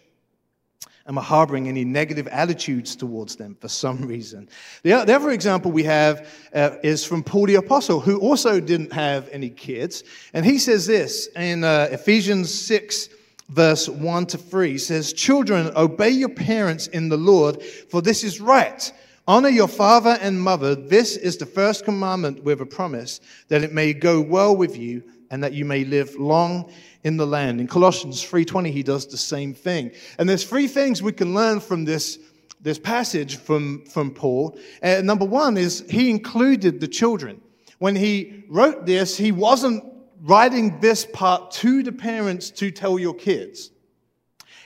[1.06, 4.48] Am I harboring any negative attitudes towards them for some reason?
[4.84, 8.94] The, the other example we have uh, is from Paul the Apostle, who also didn't
[8.94, 10.04] have any kids.
[10.34, 13.10] And he says this in uh, Ephesians 6,
[13.50, 14.78] verse 1 to 3.
[14.78, 18.92] Says, Children, obey your parents in the Lord, for this is right.
[19.28, 20.74] Honor your father and mother.
[20.76, 25.04] This is the first commandment with a promise that it may go well with you
[25.34, 26.72] and that you may live long
[27.04, 27.60] in the land.
[27.60, 29.92] In Colossians 3:20 he does the same thing.
[30.20, 32.20] And there's three things we can learn from this
[32.62, 34.60] this passage from from Paul.
[34.84, 37.42] Uh, number 1 is he included the children.
[37.80, 39.84] When he wrote this, he wasn't
[40.22, 43.72] writing this part to the parents to tell your kids.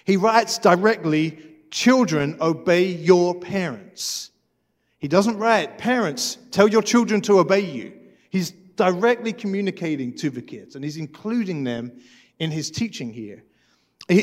[0.04, 1.40] He writes directly,
[1.72, 4.32] children obey your parents.
[5.00, 7.94] He doesn't write, parents, tell your children to obey you.
[8.30, 11.92] He's directly communicating to the kids and he's including them
[12.40, 13.44] in his teaching here.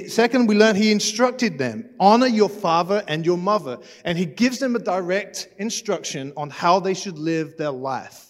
[0.08, 3.78] Second, we learn he instructed them honor your father and your mother.
[4.04, 8.28] And he gives them a direct instruction on how they should live their life.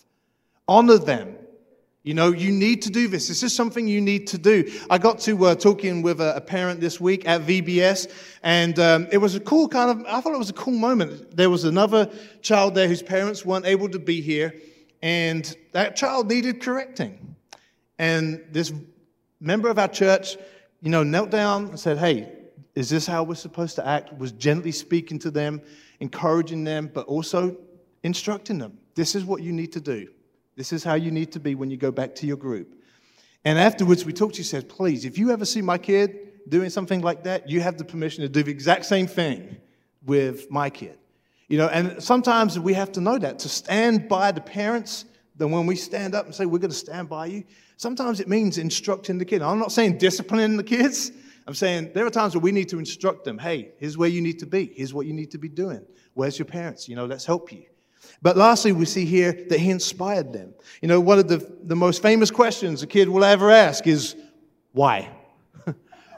[0.67, 1.37] Honor them.
[2.03, 3.29] You know, you need to do this.
[3.29, 4.71] This is something you need to do.
[4.91, 9.07] I got to uh, talking with a, a, parent this week at VBS, and um,
[9.11, 11.35] it was a cool kind of, I thought it was a cool moment.
[11.35, 12.11] There was another
[12.43, 14.55] child there whose parents weren't able to be here,
[15.05, 17.37] and that child needed correcting.
[17.99, 18.73] And this
[19.39, 20.39] member of our church,
[20.81, 22.33] you know, knelt down and said, Hey,
[22.75, 24.17] is this how we're supposed to act?
[24.19, 25.61] Was gently speaking to them,
[26.01, 27.55] encouraging them, but also
[28.03, 28.79] instructing them.
[28.95, 30.09] This is what you need to do.
[30.57, 32.75] This is how you need to be when you go back to your group.
[33.45, 34.37] And afterwards, we talked.
[34.37, 37.77] She said, Please, if you ever see my kid doing something like that, you have
[37.77, 39.59] the permission to do the exact same thing
[40.03, 40.97] with my kid.
[41.49, 45.05] You know, and sometimes we have to know that to stand by the parents.
[45.37, 47.45] Then when we stand up and say, We're going to stand by you,
[47.77, 49.43] Sometimes it means instructing the kid.
[49.43, 51.13] I'm not saying disciplining the kids.
[51.47, 53.39] I'm saying there are times where we need to instruct them.
[53.39, 54.73] Hey, here's where you need to be.
[54.75, 55.85] Here's what you need to be doing.
[56.15, 56.89] Where's your parents?
[56.89, 57.65] You know, let's help you.
[58.23, 60.55] But lastly, we see here that he inspired them.
[60.81, 64.15] You know, one of the, the most famous questions a kid will ever ask is,
[64.73, 65.11] why?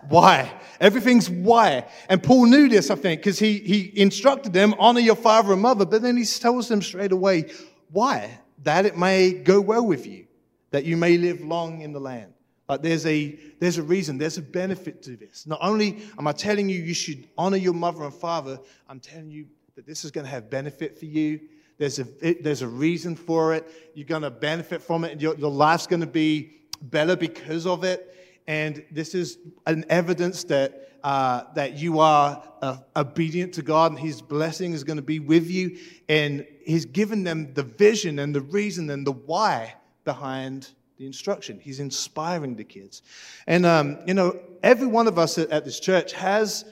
[0.08, 0.52] Why?
[0.80, 1.86] Everything's why.
[2.08, 5.62] And Paul knew this, I think, because he, he instructed them, honor your father and
[5.62, 7.50] mother, but then he tells them straight away,
[7.90, 8.38] why?
[8.62, 10.26] That it may go well with you
[10.70, 12.32] that you may live long in the land.
[12.66, 15.46] But there's a, there's a reason, there's a benefit to this.
[15.46, 19.30] Not only am I telling you you should honor your mother and father, I'm telling
[19.30, 21.40] you that this is going to have benefit for you.
[21.78, 23.70] There's a, it, there's a reason for it.
[23.94, 27.66] You're going to benefit from it, and your, your life's going to be better because
[27.66, 28.14] of it.
[28.46, 34.00] And this is an evidence that, uh, that you are uh, obedient to God, and
[34.00, 35.78] His blessing is going to be with you.
[36.08, 41.60] And He's given them the vision and the reason and the why behind the instruction.
[41.60, 43.02] He's inspiring the kids.
[43.46, 46.64] And, um, you know, every one of us at, at this church has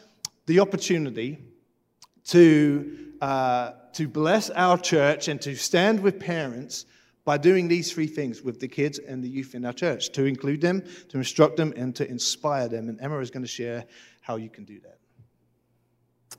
[0.46, 1.38] the opportunity
[2.26, 6.86] to, uh, to bless our church and to stand with parents
[7.24, 10.24] by doing these three things with the kids and the youth in our church to
[10.24, 12.88] include them, to instruct them, and to inspire them.
[12.88, 13.84] And Emma is going to share
[14.20, 14.98] how you can do that.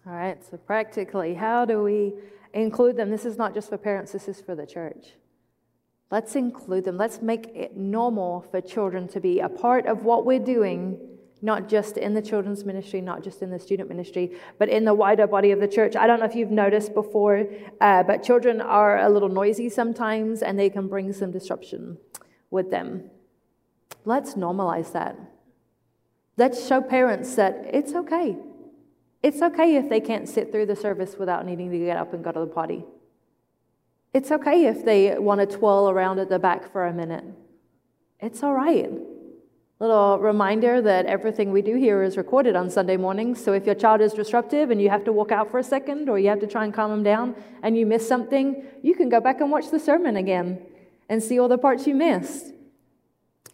[0.06, 2.14] All right, so practically, how do we
[2.54, 3.10] include them?
[3.10, 5.14] This is not just for parents, this is for the church.
[6.12, 6.98] Let's include them.
[6.98, 11.00] Let's make it normal for children to be a part of what we're doing,
[11.42, 14.94] not just in the children's ministry, not just in the student ministry, but in the
[14.94, 15.96] wider body of the church.
[15.96, 17.46] I don't know if you've noticed before,
[17.82, 21.98] uh, but children are a little noisy sometimes and they can bring some disruption
[22.50, 23.10] with them.
[24.06, 25.18] Let's normalize that.
[26.38, 28.38] Let's show parents that it's okay.
[29.24, 32.24] It's okay if they can't sit through the service without needing to get up and
[32.24, 32.86] go to the potty.
[34.14, 37.26] It's okay if they want to twirl around at the back for a minute.
[38.20, 38.92] It's all right.
[39.78, 43.44] Little reminder that everything we do here is recorded on Sunday mornings.
[43.44, 46.08] So if your child is disruptive and you have to walk out for a second
[46.08, 49.10] or you have to try and calm them down and you miss something, you can
[49.10, 50.66] go back and watch the sermon again
[51.10, 52.55] and see all the parts you missed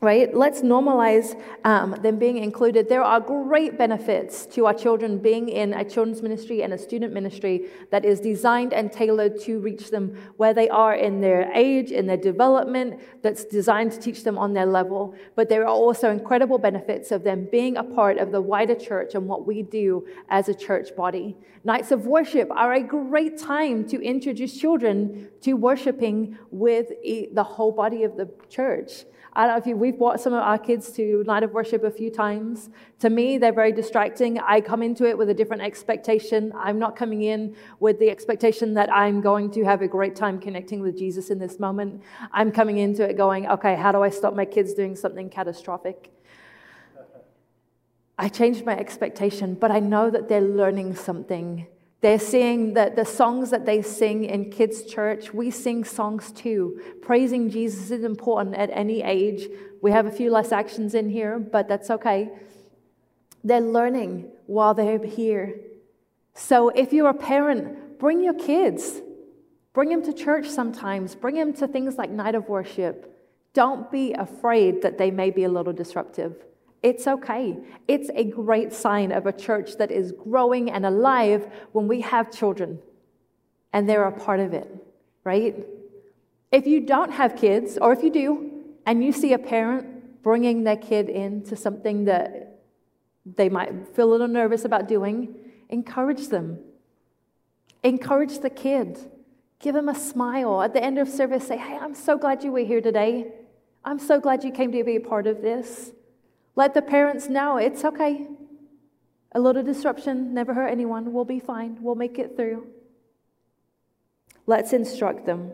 [0.01, 0.35] right?
[0.35, 2.89] Let's normalize um, them being included.
[2.89, 7.13] There are great benefits to our children being in a children's ministry and a student
[7.13, 11.91] ministry that is designed and tailored to reach them where they are in their age,
[11.91, 15.13] in their development, that's designed to teach them on their level.
[15.35, 19.13] But there are also incredible benefits of them being a part of the wider church
[19.13, 21.37] and what we do as a church body.
[21.63, 27.71] Nights of worship are a great time to introduce children to worshiping with the whole
[27.71, 29.05] body of the church.
[29.34, 31.86] I don't know if you, we've brought some of our kids to night of worship
[31.86, 32.69] a few times.
[32.99, 34.39] To me, they're very distracting.
[34.39, 36.51] I come into it with a different expectation.
[36.53, 40.38] I'm not coming in with the expectation that I'm going to have a great time
[40.38, 42.01] connecting with Jesus in this moment.
[42.34, 46.11] I'm coming into it going, okay, how do I stop my kids doing something catastrophic?
[48.17, 51.67] I changed my expectation, but I know that they're learning something
[52.01, 56.81] they're seeing that the songs that they sing in kids' church, we sing songs too.
[57.01, 59.47] Praising Jesus is important at any age.
[59.81, 62.31] We have a few less actions in here, but that's okay.
[63.43, 65.59] They're learning while they're here.
[66.33, 69.01] So if you're a parent, bring your kids.
[69.73, 71.13] Bring them to church sometimes.
[71.13, 73.07] Bring them to things like night of worship.
[73.53, 76.35] Don't be afraid that they may be a little disruptive.
[76.84, 77.57] It's okay.
[77.88, 82.32] It's a great sign of a church that is growing and alive when we have
[82.32, 82.79] children
[83.73, 84.67] and they're a part of it,
[85.23, 85.55] right?
[86.51, 88.51] If you don't have kids, or if you do,
[88.86, 92.59] and you see a parent bringing their kid into something that
[93.25, 95.36] they might feel a little nervous about doing,
[95.69, 96.59] encourage them.
[97.84, 98.99] Encourage the kid.
[99.59, 100.61] Give them a smile.
[100.61, 103.32] At the end of service, say, Hey, I'm so glad you were here today.
[103.86, 105.91] I'm so glad you came to be a part of this.
[106.55, 108.27] Let the parents know it's okay.
[109.33, 111.13] A little disruption never hurt anyone.
[111.13, 111.77] We'll be fine.
[111.81, 112.67] We'll make it through.
[114.45, 115.53] Let's instruct them.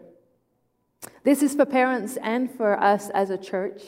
[1.24, 3.84] This is for parents and for us as a church.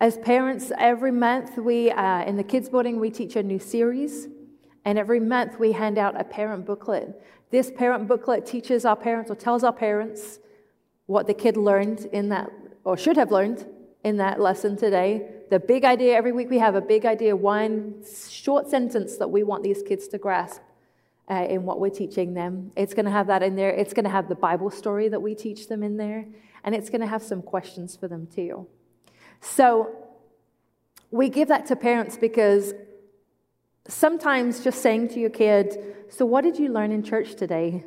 [0.00, 4.28] As parents, every month we, uh, in the kids' building, we teach a new series.
[4.84, 7.22] And every month we hand out a parent booklet.
[7.50, 10.40] This parent booklet teaches our parents or tells our parents
[11.06, 12.50] what the kid learned in that,
[12.84, 13.66] or should have learned
[14.02, 15.30] in that lesson today.
[15.50, 19.42] The big idea, every week we have a big idea, one short sentence that we
[19.42, 20.62] want these kids to grasp
[21.30, 22.72] uh, in what we're teaching them.
[22.76, 23.70] It's going to have that in there.
[23.70, 26.26] It's going to have the Bible story that we teach them in there.
[26.64, 28.66] And it's going to have some questions for them too.
[29.40, 29.94] So
[31.10, 32.72] we give that to parents because
[33.86, 35.76] sometimes just saying to your kid,
[36.08, 37.84] So, what did you learn in church today?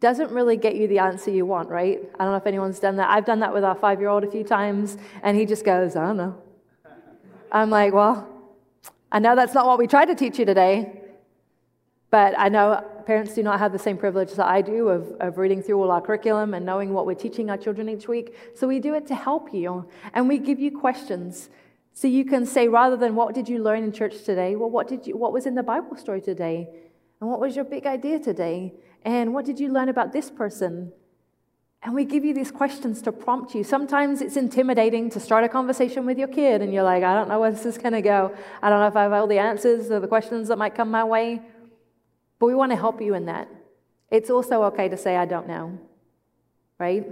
[0.00, 2.00] doesn't really get you the answer you want, right?
[2.18, 3.10] I don't know if anyone's done that.
[3.10, 5.94] I've done that with our five year old a few times, and he just goes,
[5.94, 6.42] I don't know.
[7.52, 8.28] I'm like, well,
[9.10, 11.02] I know that's not what we tried to teach you today,
[12.10, 15.38] but I know parents do not have the same privilege that I do of, of
[15.38, 18.36] reading through all our curriculum and knowing what we're teaching our children each week.
[18.54, 21.50] So we do it to help you, and we give you questions.
[21.92, 24.54] So you can say, rather than what did you learn in church today?
[24.54, 26.68] Well, what, did you, what was in the Bible story today?
[27.20, 28.74] And what was your big idea today?
[29.04, 30.92] And what did you learn about this person?
[31.82, 33.64] And we give you these questions to prompt you.
[33.64, 37.28] Sometimes it's intimidating to start a conversation with your kid, and you're like, I don't
[37.28, 38.34] know where this is going to go.
[38.62, 40.90] I don't know if I have all the answers or the questions that might come
[40.90, 41.40] my way.
[42.38, 43.48] But we want to help you in that.
[44.10, 45.78] It's also okay to say, I don't know,
[46.78, 47.06] right?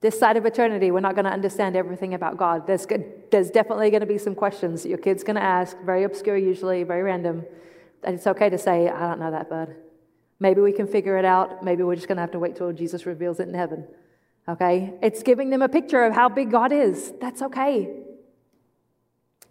[0.00, 2.66] This side of eternity, we're not going to understand everything about God.
[2.66, 2.86] There's,
[3.30, 6.36] there's definitely going to be some questions that your kid's going to ask, very obscure
[6.36, 7.44] usually, very random.
[8.04, 9.74] And it's okay to say, I don't know that, bud.
[10.44, 11.64] Maybe we can figure it out.
[11.64, 13.86] Maybe we're just going to have to wait till Jesus reveals it in heaven.
[14.46, 14.92] Okay?
[15.00, 17.14] It's giving them a picture of how big God is.
[17.18, 18.02] That's okay.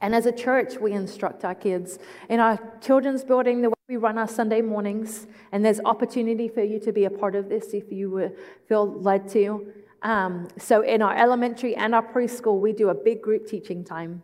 [0.02, 1.98] And as a church, we instruct our kids.
[2.30, 6.62] In our children's building, the way we run our Sunday mornings, and there's opportunity for
[6.62, 8.32] you to be a part of this if you
[8.68, 9.74] feel led to.
[10.04, 14.22] Um, so in our elementary and our preschool, we do a big group teaching time.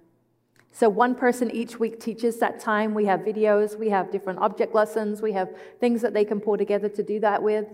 [0.71, 2.93] So, one person each week teaches that time.
[2.93, 5.49] We have videos, we have different object lessons, we have
[5.79, 7.65] things that they can pull together to do that with.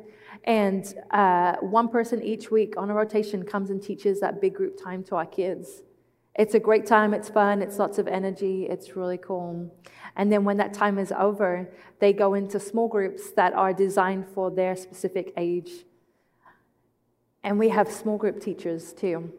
[0.45, 4.81] And uh, one person each week on a rotation comes and teaches that big group
[4.81, 5.81] time to our kids.
[6.37, 9.73] It's a great time, it's fun, it's lots of energy, it's really cool.
[10.17, 11.69] And then when that time is over,
[11.99, 15.71] they go into small groups that are designed for their specific age.
[17.43, 19.31] And we have small group teachers too.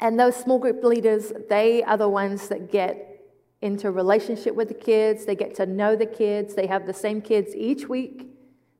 [0.00, 3.06] And those small group leaders, they are the ones that get
[3.60, 5.26] into relationship with the kids.
[5.26, 6.54] They get to know the kids.
[6.54, 8.26] They have the same kids each week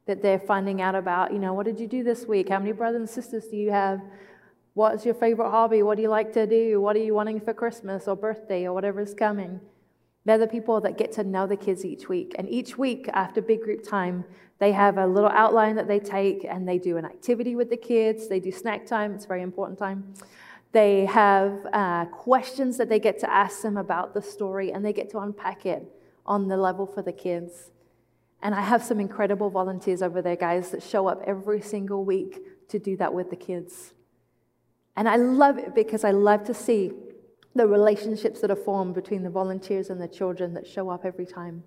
[0.07, 1.33] that they're finding out about.
[1.33, 2.49] You know, what did you do this week?
[2.49, 4.01] How many brothers and sisters do you have?
[4.75, 5.83] What's your favorite hobby?
[5.83, 6.81] What do you like to do?
[6.81, 9.61] What are you wanting for Christmas or birthday or whatever is coming?
[10.25, 12.35] They're the people that get to know the kids each week.
[12.39, 14.25] And each week after big group time,
[14.59, 17.77] they have a little outline that they take and they do an activity with the
[17.77, 18.29] kids.
[18.29, 20.15] They do snack time, it's a very important time.
[20.73, 24.93] They have uh, questions that they get to ask them about the story, and they
[24.93, 25.91] get to unpack it
[26.25, 27.71] on the level for the kids.
[28.43, 32.69] And I have some incredible volunteers over there, guys, that show up every single week
[32.69, 33.93] to do that with the kids.
[34.97, 36.93] And I love it because I love to see
[37.55, 41.27] the relationships that are formed between the volunteers and the children that show up every
[41.27, 41.65] time.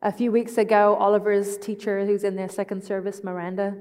[0.00, 3.76] A few weeks ago, Oliver's teacher, who's in their second service, Miranda,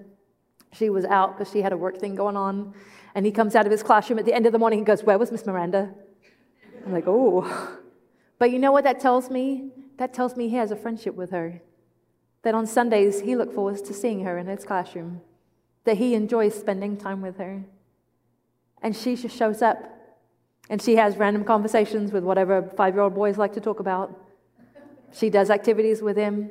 [0.74, 2.74] she was out because she had a work thing going on.
[3.14, 5.04] And he comes out of his classroom at the end of the morning and goes,
[5.04, 5.94] Where was Miss Miranda?
[6.86, 7.78] I'm like, Oh.
[8.40, 9.70] But you know what that tells me?
[9.98, 11.62] That tells me he has a friendship with her.
[12.42, 15.22] That on Sundays, he looks forward to seeing her in his classroom.
[15.84, 17.64] That he enjoys spending time with her.
[18.82, 19.78] And she just shows up.
[20.70, 24.20] And she has random conversations with whatever five year old boys like to talk about.
[25.12, 26.50] She does activities with him,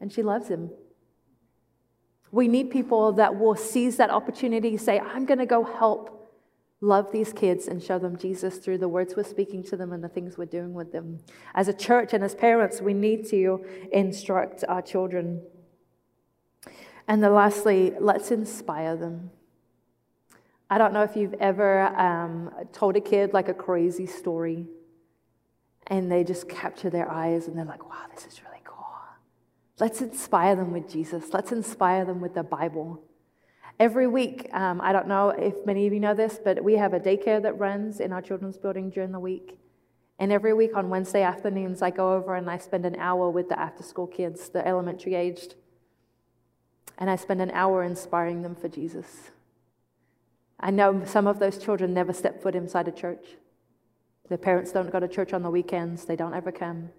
[0.00, 0.70] and she loves him.
[2.32, 6.16] We need people that will seize that opportunity, say, I'm going to go help
[6.80, 10.02] love these kids and show them Jesus through the words we're speaking to them and
[10.02, 11.18] the things we're doing with them.
[11.54, 15.42] As a church and as parents, we need to instruct our children.
[17.06, 19.30] And then lastly, let's inspire them.
[20.70, 24.66] I don't know if you've ever um, told a kid like a crazy story
[25.88, 28.59] and they just capture their eyes and they're like, wow, this is really.
[29.80, 31.32] Let's inspire them with Jesus.
[31.32, 33.02] Let's inspire them with the Bible.
[33.78, 36.92] Every week, um, I don't know if many of you know this, but we have
[36.92, 39.58] a daycare that runs in our children's building during the week.
[40.18, 43.48] And every week on Wednesday afternoons, I go over and I spend an hour with
[43.48, 45.54] the after school kids, the elementary aged.
[46.98, 49.30] And I spend an hour inspiring them for Jesus.
[50.60, 53.24] I know some of those children never step foot inside a church.
[54.28, 56.90] Their parents don't go to church on the weekends, they don't ever come.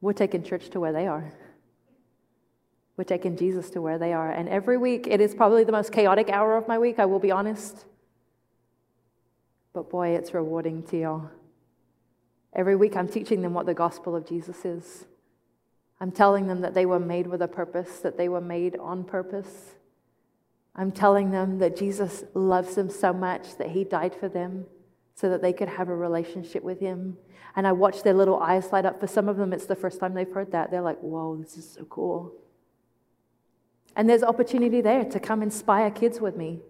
[0.00, 1.32] We're taking church to where they are.
[2.96, 4.30] We're taking Jesus to where they are.
[4.30, 7.18] And every week, it is probably the most chaotic hour of my week, I will
[7.18, 7.84] be honest.
[9.72, 11.30] But boy, it's rewarding to y'all.
[12.52, 15.06] Every week, I'm teaching them what the gospel of Jesus is.
[16.00, 19.04] I'm telling them that they were made with a purpose, that they were made on
[19.04, 19.76] purpose.
[20.74, 24.66] I'm telling them that Jesus loves them so much that he died for them
[25.20, 27.18] so that they could have a relationship with him.
[27.54, 29.00] And I watch their little eyes light up.
[29.00, 30.70] For some of them, it's the first time they've heard that.
[30.70, 32.32] They're like, whoa, this is so cool.
[33.96, 36.60] And there's opportunity there to come inspire kids with me.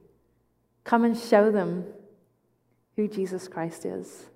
[0.83, 1.85] Come and show them
[2.97, 4.27] who Jesus Christ is.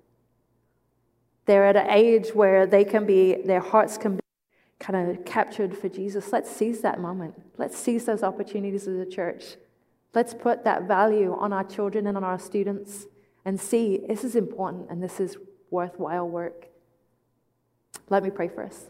[1.45, 4.21] They're at an age where they can be, their hearts can be
[4.79, 6.31] kind of captured for Jesus.
[6.31, 7.33] Let's seize that moment.
[7.57, 9.57] Let's seize those opportunities as a church.
[10.13, 13.07] Let's put that value on our children and on our students
[13.45, 15.37] and see this is important and this is
[15.69, 16.67] worthwhile work.
[18.09, 18.85] Let me pray for us.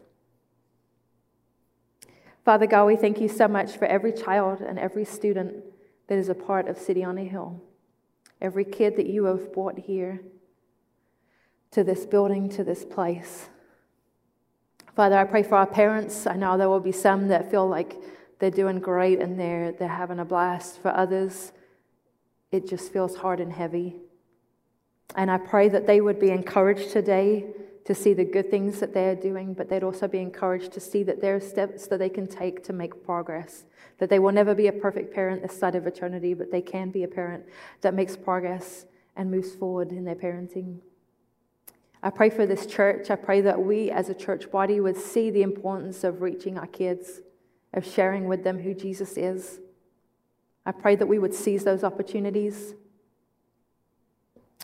[2.43, 5.63] Father God, we thank you so much for every child and every student
[6.07, 7.61] that is a part of City on a Hill,
[8.39, 10.21] every kid that you have brought here
[11.71, 13.49] to this building, to this place.
[14.95, 16.25] Father, I pray for our parents.
[16.25, 17.95] I know there will be some that feel like
[18.39, 20.81] they're doing great and they're, they're having a blast.
[20.81, 21.51] For others,
[22.51, 23.95] it just feels hard and heavy.
[25.13, 27.45] And I pray that they would be encouraged today
[27.85, 31.03] to see the good things that they're doing, but they'd also be encouraged to see
[31.03, 33.65] that there are steps that they can take to make progress.
[33.99, 36.89] That they will never be a perfect parent this side of eternity, but they can
[36.89, 37.45] be a parent
[37.81, 38.85] that makes progress
[39.15, 40.79] and moves forward in their parenting.
[42.01, 43.09] I pray for this church.
[43.09, 46.67] I pray that we as a church body would see the importance of reaching our
[46.67, 47.21] kids,
[47.73, 49.59] of sharing with them who Jesus is.
[50.65, 52.73] I pray that we would seize those opportunities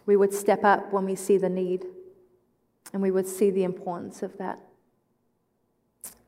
[0.05, 1.85] we would step up when we see the need
[2.93, 4.59] and we would see the importance of that.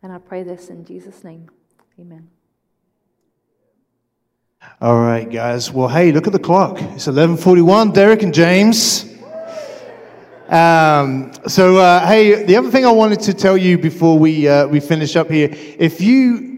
[0.01, 1.49] And I pray this in Jesus' name.
[1.99, 2.29] Amen.
[4.81, 5.71] All right, guys.
[5.71, 6.81] Well, hey, look at the clock.
[6.81, 7.93] It's 11:41.
[7.93, 9.05] Derek and James.
[10.49, 14.67] Um, so, uh, hey, the other thing I wanted to tell you before we uh,
[14.67, 16.52] we finish up here, if you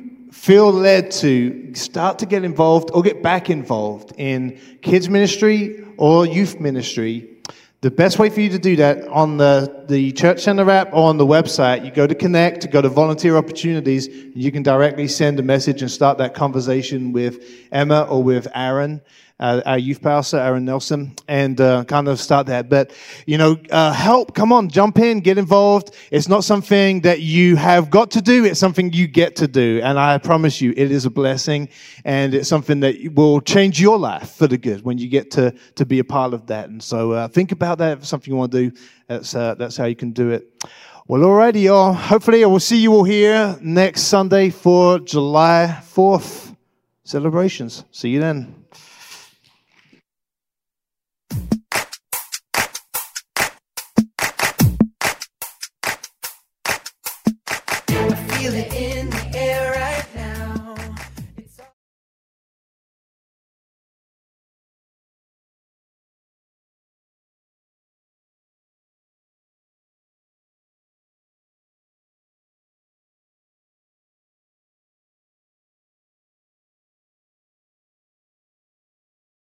[0.45, 6.27] feel led to start to get involved or get back involved in kids ministry or
[6.27, 7.27] youth ministry,
[7.81, 11.09] the best way for you to do that on the, the Church Center app or
[11.09, 15.07] on the website, you go to connect, go to volunteer opportunities, and you can directly
[15.07, 19.01] send a message and start that conversation with Emma or with Aaron
[19.39, 22.69] uh, our youth pastor, Aaron Nelson, and uh, kind of start that.
[22.69, 22.91] But,
[23.25, 25.93] you know, uh, help, come on, jump in, get involved.
[26.09, 29.81] It's not something that you have got to do, it's something you get to do.
[29.83, 31.67] And I promise you, it is a blessing,
[32.05, 35.53] and it's something that will change your life for the good when you get to,
[35.75, 36.69] to be a part of that.
[36.69, 38.77] And so uh, think about that if it's something you want to do.
[39.07, 40.49] That's, uh, that's how you can do it.
[41.07, 41.93] Well, alrighty, y'all.
[41.93, 46.55] Hopefully, I will see you all here next Sunday for July 4th
[47.03, 47.83] celebrations.
[47.91, 48.64] See you then.